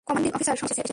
Commanding 0.07 0.31
officer 0.35 0.57
সময়মত 0.59 0.71
এসেছেন। 0.73 0.87